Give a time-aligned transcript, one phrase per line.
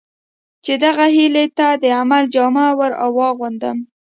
[0.65, 3.77] چې دغه هیلې ته د عمل جامه ور واغوندم.